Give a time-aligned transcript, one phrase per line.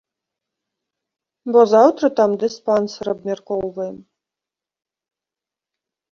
[1.55, 3.97] Бо заўтра там дыспансер абмяркоўваем.